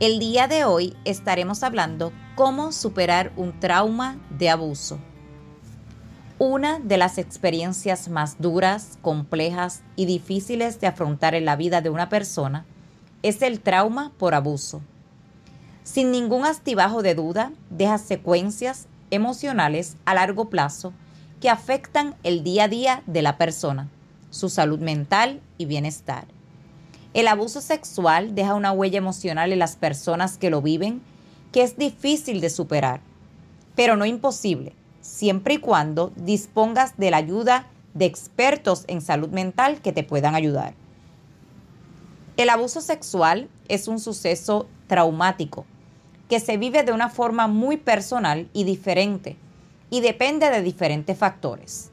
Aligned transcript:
El 0.00 0.20
día 0.20 0.46
de 0.46 0.64
hoy 0.64 0.94
estaremos 1.04 1.64
hablando 1.64 2.12
cómo 2.36 2.70
superar 2.70 3.32
un 3.34 3.58
trauma 3.58 4.16
de 4.30 4.48
abuso. 4.48 5.00
Una 6.38 6.78
de 6.78 6.98
las 6.98 7.18
experiencias 7.18 8.08
más 8.08 8.40
duras, 8.40 8.96
complejas 9.02 9.82
y 9.96 10.06
difíciles 10.06 10.78
de 10.78 10.86
afrontar 10.86 11.34
en 11.34 11.44
la 11.44 11.56
vida 11.56 11.80
de 11.80 11.90
una 11.90 12.08
persona 12.08 12.64
es 13.24 13.42
el 13.42 13.58
trauma 13.58 14.12
por 14.18 14.36
abuso. 14.36 14.82
Sin 15.82 16.12
ningún 16.12 16.44
astibajo 16.44 17.02
de 17.02 17.16
duda, 17.16 17.50
deja 17.68 17.98
secuencias 17.98 18.86
emocionales 19.10 19.96
a 20.04 20.14
largo 20.14 20.48
plazo 20.48 20.92
que 21.40 21.50
afectan 21.50 22.14
el 22.22 22.44
día 22.44 22.64
a 22.64 22.68
día 22.68 23.02
de 23.06 23.22
la 23.22 23.36
persona, 23.36 23.88
su 24.30 24.48
salud 24.48 24.78
mental 24.78 25.40
y 25.56 25.64
bienestar. 25.64 26.37
El 27.14 27.26
abuso 27.26 27.60
sexual 27.60 28.34
deja 28.34 28.54
una 28.54 28.72
huella 28.72 28.98
emocional 28.98 29.52
en 29.52 29.58
las 29.58 29.76
personas 29.76 30.36
que 30.36 30.50
lo 30.50 30.62
viven 30.62 31.00
que 31.52 31.62
es 31.62 31.78
difícil 31.78 32.40
de 32.40 32.50
superar, 32.50 33.00
pero 33.74 33.96
no 33.96 34.04
imposible, 34.04 34.74
siempre 35.00 35.54
y 35.54 35.58
cuando 35.58 36.12
dispongas 36.16 36.96
de 36.98 37.10
la 37.10 37.16
ayuda 37.16 37.66
de 37.94 38.04
expertos 38.04 38.84
en 38.86 39.00
salud 39.00 39.30
mental 39.30 39.80
que 39.80 39.92
te 39.92 40.04
puedan 40.04 40.34
ayudar. 40.34 40.74
El 42.36 42.50
abuso 42.50 42.80
sexual 42.80 43.48
es 43.68 43.88
un 43.88 43.98
suceso 43.98 44.68
traumático 44.86 45.64
que 46.28 46.40
se 46.40 46.58
vive 46.58 46.82
de 46.82 46.92
una 46.92 47.08
forma 47.08 47.48
muy 47.48 47.78
personal 47.78 48.48
y 48.52 48.64
diferente 48.64 49.36
y 49.90 50.02
depende 50.02 50.50
de 50.50 50.62
diferentes 50.62 51.16
factores. 51.16 51.90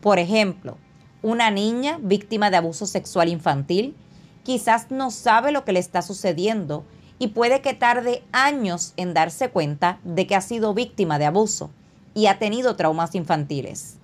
Por 0.00 0.18
ejemplo, 0.18 0.78
una 1.22 1.50
niña 1.50 1.98
víctima 2.00 2.50
de 2.50 2.56
abuso 2.56 2.86
sexual 2.86 3.28
infantil 3.28 3.96
quizás 4.44 4.90
no 4.90 5.10
sabe 5.10 5.52
lo 5.52 5.64
que 5.64 5.72
le 5.72 5.80
está 5.80 6.02
sucediendo 6.02 6.84
y 7.18 7.28
puede 7.28 7.60
que 7.60 7.74
tarde 7.74 8.22
años 8.32 8.94
en 8.96 9.14
darse 9.14 9.50
cuenta 9.50 10.00
de 10.04 10.26
que 10.26 10.34
ha 10.34 10.40
sido 10.40 10.74
víctima 10.74 11.18
de 11.18 11.26
abuso 11.26 11.70
y 12.14 12.26
ha 12.26 12.38
tenido 12.38 12.76
traumas 12.76 13.14
infantiles. 13.14 13.96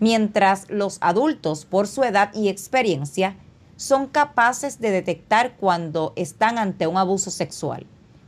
Mientras 0.00 0.70
los 0.70 0.98
adultos, 1.00 1.64
por 1.64 1.86
su 1.86 2.04
edad 2.04 2.32
y 2.34 2.48
experiencia, 2.48 3.36
son 3.76 4.06
capaces 4.06 4.80
de 4.80 4.90
detectar 4.90 5.56
cuando 5.56 6.12
están 6.16 6.58
ante 6.58 6.86
un 6.86 6.96
abuso 6.96 7.30
sexual, 7.30 7.86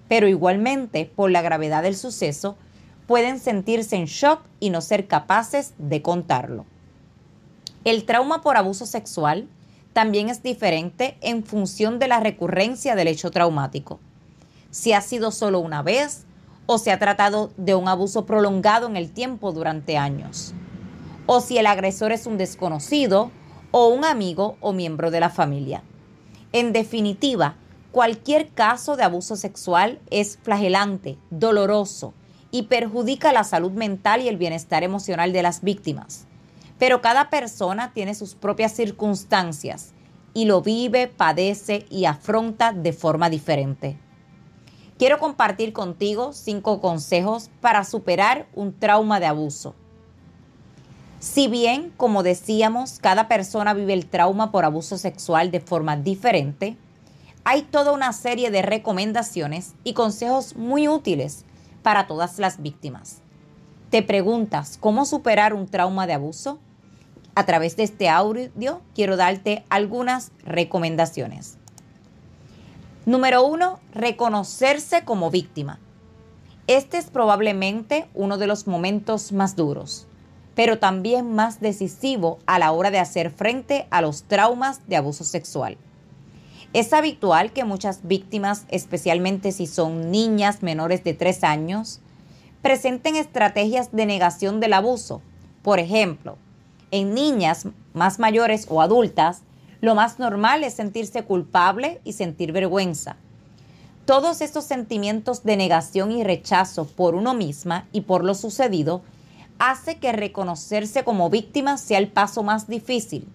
pero 0.08 0.28
igualmente, 0.28 1.10
por 1.14 1.30
la 1.30 1.42
gravedad 1.42 1.82
del 1.82 1.96
suceso, 1.96 2.56
pueden 3.06 3.38
sentirse 3.38 3.96
en 3.96 4.06
shock 4.06 4.40
y 4.58 4.70
no 4.70 4.80
ser 4.80 5.06
capaces 5.06 5.74
de 5.78 6.02
contarlo. 6.02 6.66
El 7.84 8.04
trauma 8.04 8.42
por 8.42 8.56
abuso 8.56 8.86
sexual 8.86 9.48
también 9.96 10.28
es 10.28 10.42
diferente 10.42 11.16
en 11.22 11.42
función 11.42 11.98
de 11.98 12.06
la 12.06 12.20
recurrencia 12.20 12.94
del 12.94 13.08
hecho 13.08 13.30
traumático 13.30 13.98
si 14.76 14.92
ha 14.92 15.00
sido 15.00 15.30
solo 15.30 15.60
una 15.60 15.82
vez 15.82 16.26
o 16.66 16.76
se 16.76 16.92
ha 16.92 16.98
tratado 16.98 17.50
de 17.56 17.74
un 17.74 17.88
abuso 17.88 18.26
prolongado 18.26 18.86
en 18.86 18.98
el 18.98 19.10
tiempo 19.10 19.52
durante 19.52 19.96
años, 19.96 20.52
o 21.24 21.40
si 21.40 21.56
el 21.56 21.66
agresor 21.66 22.12
es 22.12 22.26
un 22.26 22.36
desconocido 22.36 23.30
o 23.70 23.88
un 23.88 24.04
amigo 24.04 24.58
o 24.60 24.74
miembro 24.74 25.10
de 25.10 25.20
la 25.20 25.30
familia. 25.30 25.82
En 26.52 26.74
definitiva, 26.74 27.56
cualquier 27.90 28.50
caso 28.50 28.96
de 28.96 29.04
abuso 29.04 29.34
sexual 29.34 29.98
es 30.10 30.38
flagelante, 30.42 31.16
doloroso 31.30 32.12
y 32.50 32.64
perjudica 32.64 33.32
la 33.32 33.44
salud 33.44 33.72
mental 33.72 34.20
y 34.20 34.28
el 34.28 34.36
bienestar 34.36 34.82
emocional 34.82 35.32
de 35.32 35.42
las 35.42 35.62
víctimas. 35.62 36.26
Pero 36.78 37.00
cada 37.00 37.30
persona 37.30 37.92
tiene 37.92 38.14
sus 38.14 38.34
propias 38.34 38.72
circunstancias 38.72 39.92
y 40.34 40.44
lo 40.44 40.60
vive, 40.60 41.08
padece 41.08 41.86
y 41.88 42.04
afronta 42.04 42.72
de 42.72 42.92
forma 42.92 43.30
diferente. 43.30 43.98
Quiero 44.98 45.18
compartir 45.18 45.72
contigo 45.72 46.32
cinco 46.32 46.80
consejos 46.80 47.50
para 47.60 47.84
superar 47.84 48.46
un 48.54 48.78
trauma 48.78 49.20
de 49.20 49.26
abuso. 49.26 49.74
Si 51.18 51.48
bien, 51.48 51.92
como 51.96 52.22
decíamos, 52.22 52.98
cada 52.98 53.28
persona 53.28 53.74
vive 53.74 53.94
el 53.94 54.06
trauma 54.06 54.52
por 54.52 54.64
abuso 54.64 54.98
sexual 54.98 55.50
de 55.50 55.60
forma 55.60 55.96
diferente, 55.96 56.76
hay 57.44 57.62
toda 57.62 57.92
una 57.92 58.12
serie 58.12 58.50
de 58.50 58.62
recomendaciones 58.62 59.74
y 59.84 59.92
consejos 59.92 60.56
muy 60.56 60.88
útiles 60.88 61.44
para 61.82 62.06
todas 62.06 62.38
las 62.38 62.60
víctimas. 62.60 63.18
¿Te 63.90 64.02
preguntas 64.02 64.78
cómo 64.80 65.04
superar 65.04 65.54
un 65.54 65.66
trauma 65.66 66.06
de 66.06 66.14
abuso? 66.14 66.58
A 67.38 67.44
través 67.44 67.76
de 67.76 67.82
este 67.82 68.08
audio 68.08 68.80
quiero 68.94 69.18
darte 69.18 69.62
algunas 69.68 70.32
recomendaciones. 70.46 71.58
Número 73.04 73.44
uno, 73.44 73.78
reconocerse 73.92 75.04
como 75.04 75.30
víctima. 75.30 75.78
Este 76.66 76.96
es 76.96 77.10
probablemente 77.10 78.08
uno 78.14 78.38
de 78.38 78.46
los 78.46 78.66
momentos 78.66 79.32
más 79.32 79.54
duros, 79.54 80.06
pero 80.54 80.78
también 80.78 81.34
más 81.34 81.60
decisivo 81.60 82.38
a 82.46 82.58
la 82.58 82.72
hora 82.72 82.90
de 82.90 83.00
hacer 83.00 83.30
frente 83.30 83.86
a 83.90 84.00
los 84.00 84.22
traumas 84.22 84.88
de 84.88 84.96
abuso 84.96 85.22
sexual. 85.22 85.76
Es 86.72 86.94
habitual 86.94 87.52
que 87.52 87.64
muchas 87.64 88.00
víctimas, 88.08 88.64
especialmente 88.70 89.52
si 89.52 89.66
son 89.66 90.10
niñas 90.10 90.62
menores 90.62 91.04
de 91.04 91.12
3 91.12 91.44
años, 91.44 92.00
presenten 92.62 93.14
estrategias 93.14 93.92
de 93.92 94.06
negación 94.06 94.58
del 94.58 94.72
abuso. 94.72 95.20
Por 95.62 95.80
ejemplo, 95.80 96.38
en 96.90 97.14
niñas 97.14 97.66
más 97.94 98.18
mayores 98.18 98.66
o 98.68 98.80
adultas, 98.80 99.42
lo 99.80 99.94
más 99.94 100.18
normal 100.18 100.64
es 100.64 100.74
sentirse 100.74 101.24
culpable 101.24 102.00
y 102.04 102.12
sentir 102.14 102.52
vergüenza. 102.52 103.16
Todos 104.04 104.40
estos 104.40 104.64
sentimientos 104.64 105.42
de 105.42 105.56
negación 105.56 106.12
y 106.12 106.22
rechazo 106.22 106.86
por 106.86 107.14
uno 107.14 107.34
misma 107.34 107.86
y 107.92 108.02
por 108.02 108.24
lo 108.24 108.34
sucedido 108.34 109.02
hace 109.58 109.96
que 109.96 110.12
reconocerse 110.12 111.02
como 111.04 111.30
víctima 111.30 111.76
sea 111.76 111.98
el 111.98 112.08
paso 112.08 112.42
más 112.42 112.68
difícil. 112.68 113.26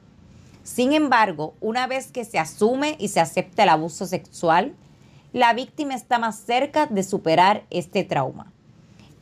Sin 0.64 0.94
embargo, 0.94 1.56
una 1.60 1.88
vez 1.88 2.12
que 2.12 2.24
se 2.24 2.40
asume 2.40 2.96
y 3.00 3.10
se 3.10 3.20
acepta 3.20 3.64
el 3.64 3.70
abuso 3.70 4.06
sexual, 4.06 4.74
la 5.34 5.54
víctima 5.54 5.96
está 5.96 6.20
más 6.20 6.40
cerca 6.40 6.86
de 6.86 7.04
superar 7.04 7.64
este 7.70 8.04
trauma. 8.04 8.52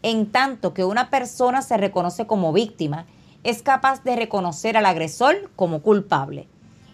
En 0.01 0.31
tanto 0.31 0.73
que 0.73 0.83
una 0.83 1.09
persona 1.09 1.61
se 1.61 1.77
reconoce 1.77 2.27
como 2.27 2.53
víctima, 2.53 3.05
es 3.43 3.61
capaz 3.61 4.03
de 4.03 4.15
reconocer 4.15 4.77
al 4.77 4.85
agresor 4.85 5.49
como 5.55 5.81
culpable 5.81 6.47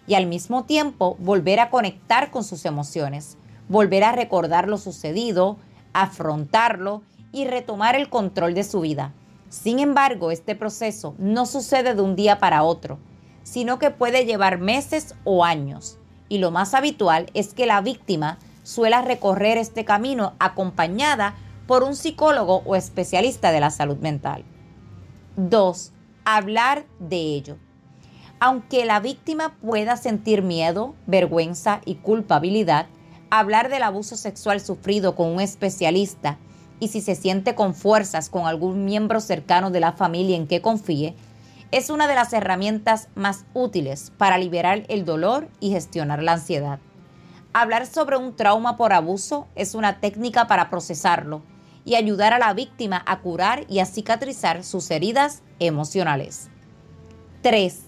y 0.06 0.14
al 0.14 0.26
mismo 0.26 0.64
tiempo 0.64 1.16
volver 1.18 1.60
a 1.60 1.70
conectar 1.70 2.30
con 2.30 2.44
sus 2.44 2.64
emociones, 2.64 3.36
volver 3.68 4.04
a 4.04 4.12
recordar 4.12 4.68
lo 4.68 4.78
sucedido, 4.78 5.56
afrontarlo 5.92 7.02
y 7.32 7.46
retomar 7.46 7.96
el 7.96 8.08
control 8.08 8.54
de 8.54 8.64
su 8.64 8.80
vida. 8.80 9.12
Sin 9.48 9.78
embargo, 9.78 10.30
este 10.30 10.54
proceso 10.54 11.14
no 11.18 11.46
sucede 11.46 11.94
de 11.94 12.02
un 12.02 12.16
día 12.16 12.38
para 12.38 12.62
otro, 12.62 12.98
sino 13.42 13.78
que 13.78 13.90
puede 13.90 14.24
llevar 14.24 14.58
meses 14.58 15.14
o 15.24 15.44
años. 15.44 15.98
Y 16.28 16.38
lo 16.38 16.50
más 16.50 16.74
habitual 16.74 17.30
es 17.34 17.54
que 17.54 17.66
la 17.66 17.80
víctima 17.80 18.38
suela 18.62 19.02
recorrer 19.02 19.58
este 19.58 19.84
camino 19.84 20.34
acompañada 20.38 21.34
por 21.66 21.82
un 21.82 21.94
psicólogo 21.94 22.62
o 22.64 22.76
especialista 22.76 23.52
de 23.52 23.60
la 23.60 23.70
salud 23.70 23.98
mental. 23.98 24.44
2. 25.36 25.92
Hablar 26.28 26.86
de 26.98 27.18
ello. 27.18 27.56
Aunque 28.40 28.84
la 28.84 28.98
víctima 28.98 29.54
pueda 29.62 29.96
sentir 29.96 30.42
miedo, 30.42 30.96
vergüenza 31.06 31.80
y 31.84 31.94
culpabilidad, 31.94 32.86
hablar 33.30 33.68
del 33.68 33.84
abuso 33.84 34.16
sexual 34.16 34.60
sufrido 34.60 35.14
con 35.14 35.28
un 35.28 35.40
especialista 35.40 36.36
y 36.80 36.88
si 36.88 37.00
se 37.00 37.14
siente 37.14 37.54
con 37.54 37.76
fuerzas 37.76 38.28
con 38.28 38.48
algún 38.48 38.84
miembro 38.84 39.20
cercano 39.20 39.70
de 39.70 39.78
la 39.78 39.92
familia 39.92 40.34
en 40.34 40.48
que 40.48 40.60
confíe, 40.60 41.14
es 41.70 41.90
una 41.90 42.08
de 42.08 42.16
las 42.16 42.32
herramientas 42.32 43.06
más 43.14 43.44
útiles 43.54 44.10
para 44.18 44.36
liberar 44.36 44.82
el 44.88 45.04
dolor 45.04 45.48
y 45.60 45.70
gestionar 45.70 46.24
la 46.24 46.32
ansiedad. 46.32 46.80
Hablar 47.52 47.86
sobre 47.86 48.16
un 48.16 48.34
trauma 48.34 48.76
por 48.76 48.92
abuso 48.92 49.46
es 49.54 49.76
una 49.76 50.00
técnica 50.00 50.48
para 50.48 50.70
procesarlo 50.70 51.42
y 51.86 51.94
ayudar 51.94 52.34
a 52.34 52.38
la 52.38 52.52
víctima 52.52 53.02
a 53.06 53.20
curar 53.20 53.64
y 53.70 53.78
a 53.78 53.86
cicatrizar 53.86 54.62
sus 54.64 54.90
heridas 54.90 55.42
emocionales. 55.58 56.50
3 57.40 57.86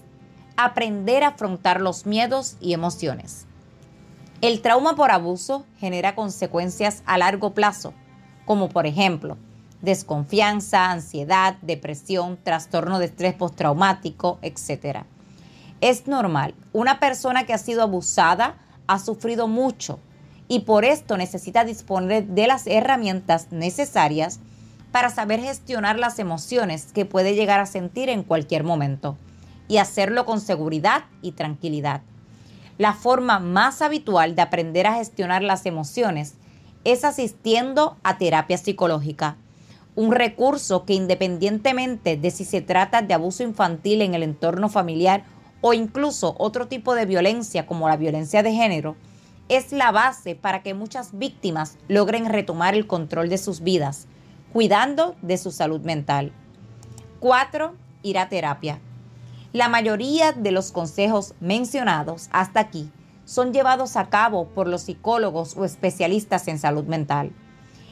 aprender 0.61 1.23
a 1.23 1.29
afrontar 1.29 1.79
los 1.79 2.05
miedos 2.05 2.57
y 2.59 2.73
emociones. 2.73 3.45
El 4.41 4.61
trauma 4.61 4.93
por 4.93 5.09
abuso 5.09 5.65
genera 5.79 6.15
consecuencias 6.15 7.01
a 7.05 7.17
largo 7.17 7.53
plazo, 7.53 7.93
como 8.45 8.67
por 8.67 8.85
ejemplo 8.85 9.37
desconfianza, 9.81 10.91
ansiedad, 10.91 11.55
depresión, 11.61 12.37
trastorno 12.43 12.99
de 12.99 13.05
estrés 13.05 13.33
postraumático, 13.35 14.37
etc. 14.41 15.03
Es 15.79 16.07
normal, 16.07 16.53
una 16.73 16.99
persona 16.99 17.45
que 17.45 17.53
ha 17.53 17.57
sido 17.57 17.81
abusada 17.81 18.57
ha 18.87 18.99
sufrido 18.99 19.47
mucho 19.47 19.99
y 20.49 20.61
por 20.61 20.83
esto 20.83 21.15
necesita 21.15 21.63
disponer 21.63 22.25
de 22.25 22.47
las 22.47 22.67
herramientas 22.67 23.47
necesarias 23.51 24.39
para 24.91 25.11
saber 25.11 25.39
gestionar 25.39 25.97
las 25.97 26.17
emociones 26.17 26.91
que 26.91 27.05
puede 27.05 27.35
llegar 27.35 27.59
a 27.59 27.67
sentir 27.67 28.09
en 28.09 28.23
cualquier 28.23 28.63
momento 28.63 29.15
y 29.67 29.77
hacerlo 29.77 30.25
con 30.25 30.41
seguridad 30.41 31.03
y 31.21 31.33
tranquilidad. 31.33 32.01
La 32.79 32.93
forma 32.93 33.39
más 33.39 33.83
habitual 33.83 34.35
de 34.35 34.41
aprender 34.41 34.87
a 34.87 34.95
gestionar 34.95 35.43
las 35.43 35.67
emociones 35.67 36.33
es 36.83 37.05
asistiendo 37.05 37.97
a 38.03 38.17
terapia 38.17 38.57
psicológica, 38.57 39.37
un 39.95 40.11
recurso 40.11 40.85
que 40.85 40.93
independientemente 40.93 42.17
de 42.17 42.31
si 42.31 42.43
se 42.43 42.61
trata 42.61 43.03
de 43.03 43.13
abuso 43.13 43.43
infantil 43.43 44.01
en 44.01 44.15
el 44.15 44.23
entorno 44.23 44.69
familiar 44.69 45.25
o 45.61 45.73
incluso 45.73 46.35
otro 46.39 46.67
tipo 46.67 46.95
de 46.95 47.05
violencia 47.05 47.67
como 47.67 47.87
la 47.87 47.97
violencia 47.97 48.41
de 48.41 48.53
género, 48.53 48.95
es 49.49 49.71
la 49.71 49.91
base 49.91 50.35
para 50.35 50.61
que 50.61 50.75
muchas 50.75 51.17
víctimas 51.17 51.77
logren 51.87 52.29
retomar 52.29 52.75
el 52.75 52.87
control 52.87 53.29
de 53.29 53.39
sus 53.39 53.61
vidas, 53.61 54.07
cuidando 54.53 55.15
de 55.23 55.37
su 55.37 55.51
salud 55.51 55.81
mental. 55.81 56.31
4. 57.19 57.73
Ir 58.03 58.17
a 58.19 58.29
terapia. 58.29 58.79
La 59.51 59.67
mayoría 59.67 60.31
de 60.31 60.51
los 60.51 60.71
consejos 60.71 61.33
mencionados 61.39 62.29
hasta 62.31 62.59
aquí 62.59 62.91
son 63.25 63.51
llevados 63.51 63.97
a 63.97 64.09
cabo 64.09 64.47
por 64.49 64.67
los 64.67 64.83
psicólogos 64.83 65.57
o 65.57 65.65
especialistas 65.65 66.47
en 66.47 66.59
salud 66.59 66.85
mental. 66.85 67.31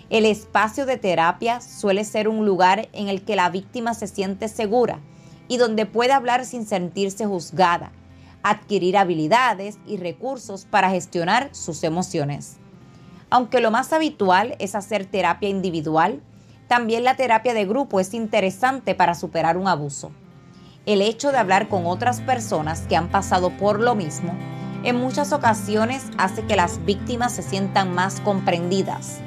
El 0.09 0.25
espacio 0.25 0.86
de 0.86 0.98
terapia 0.98 1.59
suele 1.59 2.06
ser 2.06 2.27
un 2.27 2.45
lugar 2.45 2.88
en 2.94 3.09
el 3.09 3.24
que 3.24 3.36
la 3.36 3.50
víctima 3.50 3.95
se 3.95 4.07
siente 4.07 4.48
segura 4.48 5.00
y 5.48 5.57
donde 5.57 5.86
puede 5.86 6.13
hablar 6.13 6.45
sin 6.45 6.65
sentirse 6.65 7.25
juzgada, 7.25 7.92
adquirir 8.49 8.97
habilidades 8.97 9.77
y 9.85 9.97
recursos 9.97 10.65
para 10.65 10.89
gestionar 10.89 11.49
sus 11.53 11.83
emociones. 11.83 12.57
Aunque 13.29 13.59
lo 13.59 13.71
más 13.71 13.91
habitual 13.94 14.55
es 14.59 14.75
hacer 14.75 15.05
terapia 15.05 15.49
individual, 15.49 16.21
también 16.67 17.03
la 17.03 17.15
terapia 17.15 17.53
de 17.53 17.65
grupo 17.65 17.99
es 17.99 18.13
interesante 18.13 18.95
para 18.95 19.15
superar 19.15 19.57
un 19.57 19.67
abuso. 19.67 20.11
El 20.85 21.01
hecho 21.01 21.31
de 21.31 21.38
hablar 21.38 21.67
con 21.67 21.85
otras 21.85 22.21
personas 22.21 22.81
que 22.81 22.95
han 22.95 23.09
pasado 23.09 23.49
por 23.57 23.79
lo 23.79 23.95
mismo 23.95 24.33
en 24.83 24.95
muchas 24.95 25.33
ocasiones 25.33 26.05
hace 26.17 26.45
que 26.45 26.55
las 26.55 26.85
víctimas 26.85 27.33
se 27.33 27.41
sientan 27.41 27.94
más 27.94 28.21
comprendidas. 28.21 29.19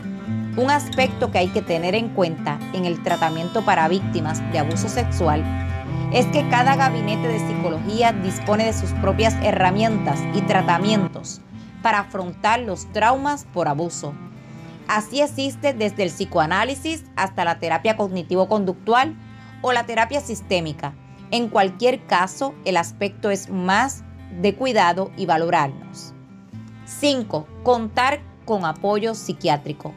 Un 0.56 0.70
aspecto 0.70 1.30
que 1.30 1.38
hay 1.38 1.48
que 1.48 1.60
tener 1.60 1.94
en 1.94 2.08
cuenta 2.10 2.58
en 2.72 2.84
el 2.86 3.02
tratamiento 3.02 3.64
para 3.64 3.88
víctimas 3.88 4.40
de 4.52 4.58
abuso 4.58 4.88
sexual 4.88 5.69
es 6.12 6.26
que 6.26 6.48
cada 6.48 6.74
gabinete 6.74 7.28
de 7.28 7.38
psicología 7.38 8.12
dispone 8.12 8.64
de 8.64 8.72
sus 8.72 8.90
propias 8.94 9.34
herramientas 9.42 10.18
y 10.34 10.40
tratamientos 10.42 11.40
para 11.82 12.00
afrontar 12.00 12.60
los 12.60 12.90
traumas 12.92 13.44
por 13.44 13.68
abuso. 13.68 14.12
Así 14.88 15.20
existe 15.20 15.72
desde 15.72 16.02
el 16.02 16.10
psicoanálisis 16.10 17.04
hasta 17.14 17.44
la 17.44 17.60
terapia 17.60 17.96
cognitivo-conductual 17.96 19.14
o 19.62 19.72
la 19.72 19.86
terapia 19.86 20.20
sistémica. 20.20 20.94
En 21.30 21.48
cualquier 21.48 22.04
caso, 22.06 22.54
el 22.64 22.76
aspecto 22.76 23.30
es 23.30 23.48
más 23.48 24.02
de 24.40 24.56
cuidado 24.56 25.12
y 25.16 25.26
valorarnos. 25.26 26.12
5. 26.86 27.46
Contar 27.62 28.20
con 28.44 28.64
apoyo 28.64 29.14
psiquiátrico. 29.14 29.94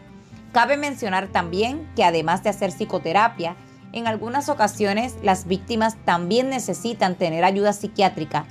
Cabe 0.52 0.78
mencionar 0.78 1.30
también 1.30 1.90
que 1.96 2.04
además 2.04 2.44
de 2.44 2.52
hacer 2.52 2.72
psicoterapia, 2.72 3.56
en 3.94 4.08
algunas 4.08 4.50
ocasiones 4.50 5.16
las 5.22 5.46
víctimas 5.46 5.96
también 6.04 6.50
necesitan 6.50 7.16
tener 7.16 7.46
ayuda 7.46 7.74
psiquiátrica, 7.74 8.46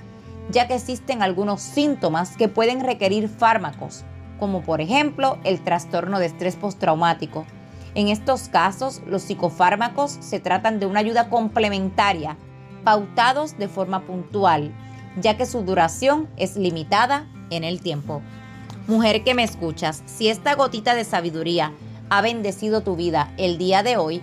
ya 0.51 0.69
que 0.69 0.77
existen 0.77 1.23
algunos 1.23 1.61
síntomas 1.61 2.37
que 2.37 2.49
pueden 2.49 2.81
requerir 2.81 3.29
fármacos, 3.29 4.05
como 4.39 4.63
por 4.63 4.81
ejemplo 4.81 5.39
el 5.45 5.63
trastorno 5.63 6.19
de 6.19 6.27
estrés 6.27 6.57
postraumático. 6.57 7.45
En 7.95 8.09
estos 8.09 8.49
casos, 8.49 9.03
los 9.07 9.23
psicofármacos 9.23 10.17
se 10.21 10.41
tratan 10.41 10.81
de 10.81 10.87
una 10.87 11.01
ayuda 11.01 11.29
complementaria, 11.29 12.37
pautados 12.85 13.59
de 13.59 13.69
forma 13.69 14.07
puntual, 14.07 14.73
ya 15.21 15.37
que 15.37 15.45
su 15.45 15.63
duración 15.63 16.29
es 16.37 16.57
limitada 16.57 17.27
en 17.51 17.65
el 17.65 17.81
tiempo. 17.81 18.23
Mujer 18.87 19.25
que 19.25 19.35
me 19.35 19.45
escuchas, 19.45 20.03
si 20.07 20.29
esta 20.29 20.55
gotita 20.55 20.95
de 20.95 21.05
sabiduría 21.05 21.73
ha 22.09 22.21
bendecido 22.23 22.83
tu 22.83 22.97
vida 22.97 23.33
el 23.37 23.59
día 23.59 23.83
de 23.83 23.97
hoy, 23.97 24.23